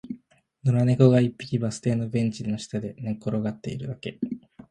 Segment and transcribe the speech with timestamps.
[0.65, 4.17] 野良猫が一匹、バス停のベンチの下で寝転がっているだけ